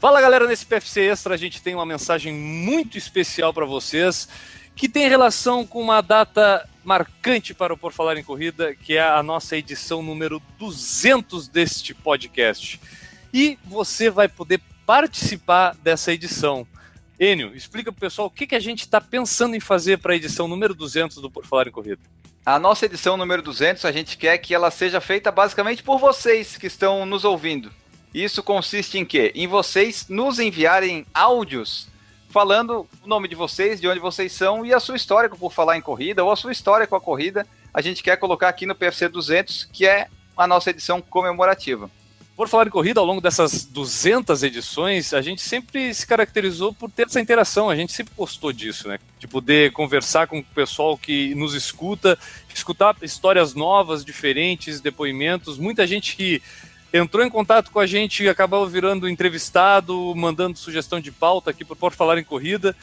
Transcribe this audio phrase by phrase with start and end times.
[0.00, 4.28] Fala galera, nesse PFC Extra a gente tem uma mensagem muito especial para vocês
[4.76, 9.02] que tem relação com uma data marcante para o Por Falar em Corrida, que é
[9.02, 12.80] a nossa edição número 200 deste podcast.
[13.34, 16.64] E você vai poder participar dessa edição.
[17.18, 20.12] Enio, explica para o pessoal o que, que a gente está pensando em fazer para
[20.12, 22.00] a edição número 200 do Por Falar em Corrida.
[22.46, 26.56] A nossa edição número 200, a gente quer que ela seja feita basicamente por vocês
[26.56, 27.72] que estão nos ouvindo.
[28.14, 29.32] Isso consiste em quê?
[29.34, 31.88] Em vocês nos enviarem áudios
[32.28, 35.76] falando o nome de vocês, de onde vocês são e a sua história por falar
[35.76, 37.46] em corrida ou a sua história com a corrida.
[37.72, 41.90] A gente quer colocar aqui no PFC 200, que é a nossa edição comemorativa.
[42.36, 46.88] Por falar em corrida, ao longo dessas 200 edições, a gente sempre se caracterizou por
[46.88, 49.00] ter essa interação, a gente sempre gostou disso, né?
[49.18, 52.16] De poder conversar com o pessoal que nos escuta,
[52.54, 56.40] escutar histórias novas, diferentes, depoimentos, muita gente que
[56.92, 61.92] entrou em contato com a gente acabou virando entrevistado, mandando sugestão de pauta aqui por
[61.92, 62.74] Falar em Corrida.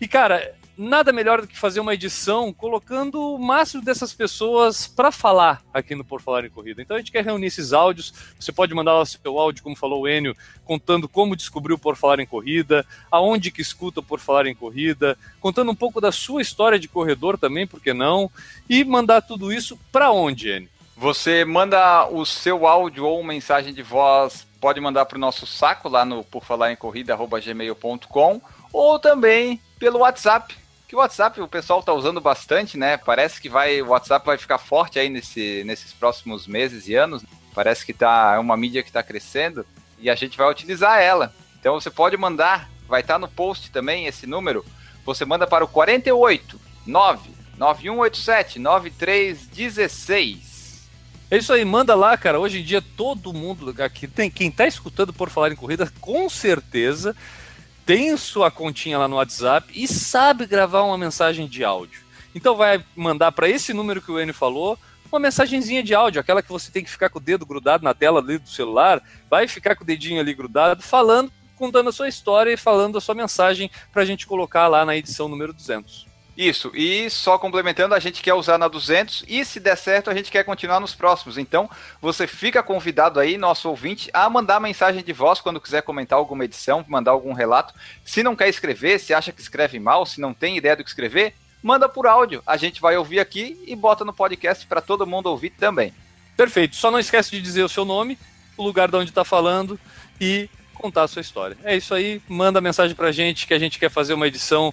[0.00, 5.12] E, cara, nada melhor do que fazer uma edição colocando o máximo dessas pessoas para
[5.12, 6.80] falar aqui no Por Falar em Corrida.
[6.80, 8.14] Então a gente quer reunir esses áudios.
[8.38, 12.18] Você pode mandar o seu áudio, como falou o Enio, contando como descobriu Por Falar
[12.18, 16.78] em Corrida, aonde que escuta Por Falar em Corrida, contando um pouco da sua história
[16.78, 18.30] de corredor também, por que não?
[18.68, 20.79] E mandar tudo isso para onde, Enio?
[21.00, 25.88] Você manda o seu áudio ou mensagem de voz, pode mandar para o nosso saco
[25.88, 30.54] lá no por falar em corrida@gmail.com ou também pelo WhatsApp.
[30.86, 32.98] Que o WhatsApp o pessoal está usando bastante, né?
[32.98, 37.24] Parece que vai o WhatsApp vai ficar forte aí nesse, nesses próximos meses e anos.
[37.54, 39.64] Parece que tá é uma mídia que está crescendo
[39.98, 41.34] e a gente vai utilizar ela.
[41.58, 44.62] Então você pode mandar, vai estar tá no post também esse número.
[45.06, 50.49] Você manda para o 48 9 9187 9316
[51.30, 52.40] é isso aí, manda lá, cara.
[52.40, 56.28] Hoje em dia todo mundo aqui tem quem tá escutando por falar em corrida, com
[56.28, 57.14] certeza
[57.86, 62.02] tem sua continha lá no WhatsApp e sabe gravar uma mensagem de áudio.
[62.34, 64.78] Então vai mandar para esse número que o Enio falou,
[65.10, 67.92] uma mensagenzinha de áudio, aquela que você tem que ficar com o dedo grudado na
[67.92, 72.52] tela do celular, vai ficar com o dedinho ali grudado, falando, contando a sua história
[72.52, 76.09] e falando a sua mensagem para a gente colocar lá na edição número 200.
[76.40, 80.14] Isso, e só complementando, a gente quer usar na 200 e se der certo, a
[80.14, 81.36] gente quer continuar nos próximos.
[81.36, 81.68] Então,
[82.00, 86.42] você fica convidado aí, nosso ouvinte, a mandar mensagem de voz quando quiser comentar alguma
[86.42, 87.74] edição, mandar algum relato.
[88.06, 90.88] Se não quer escrever, se acha que escreve mal, se não tem ideia do que
[90.88, 92.42] escrever, manda por áudio.
[92.46, 95.92] A gente vai ouvir aqui e bota no podcast para todo mundo ouvir também.
[96.38, 96.74] Perfeito.
[96.74, 98.18] Só não esquece de dizer o seu nome,
[98.56, 99.78] o lugar de onde está falando
[100.18, 101.58] e contar a sua história.
[101.62, 104.72] É isso aí, manda mensagem pra gente que a gente quer fazer uma edição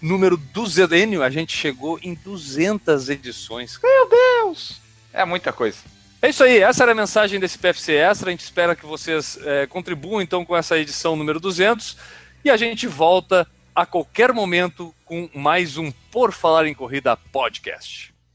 [0.00, 0.98] número 200.
[0.98, 3.78] Enio, a gente chegou em 200 edições.
[3.82, 4.80] Meu Deus!
[5.12, 5.78] É muita coisa.
[6.20, 8.28] É isso aí, essa era a mensagem desse PFC Extra.
[8.28, 11.96] A gente espera que vocês é, contribuam então com essa edição número 200
[12.44, 18.12] e a gente volta a qualquer momento com mais um Por Falar em Corrida podcast.